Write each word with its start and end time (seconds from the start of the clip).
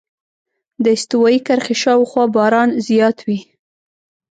د 0.83 0.85
استوایي 0.95 1.39
کرښې 1.47 1.75
شاوخوا 1.83 2.23
باران 2.35 2.69
زیات 2.87 3.17
وي. 3.27 3.39